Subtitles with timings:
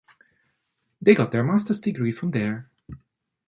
[0.99, 2.71] They got their master’s degree from there.